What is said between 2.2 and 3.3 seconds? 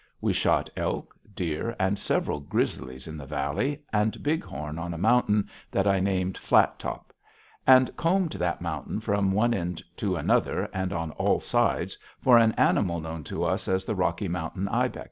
grizzlies in the